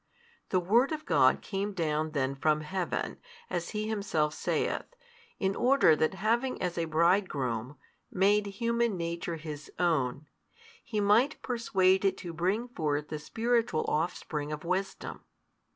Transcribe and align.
The 0.49 0.59
Word 0.59 0.91
of 0.91 1.05
God 1.05 1.43
came 1.43 1.73
down 1.73 2.13
then 2.13 2.33
from 2.33 2.61
Heaven, 2.61 3.19
as 3.51 3.69
He 3.69 3.87
Himself 3.87 4.33
saith, 4.33 4.81
in 5.37 5.55
order 5.55 5.95
that 5.95 6.15
having 6.15 6.59
as 6.59 6.75
a 6.75 6.85
Bridegroom, 6.85 7.77
made 8.09 8.47
human 8.47 8.97
nature 8.97 9.35
His 9.35 9.71
own, 9.77 10.25
He 10.83 10.99
might 10.99 11.39
persuade 11.43 12.03
it 12.03 12.17
to 12.17 12.33
bring 12.33 12.67
forth 12.69 13.09
the 13.09 13.19
spiritual 13.19 13.85
offspring 13.87 14.51
of 14.51 14.63
Wisdom. 14.65 15.21